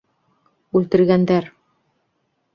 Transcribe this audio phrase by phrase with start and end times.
[0.79, 1.51] Үлтергәндәр!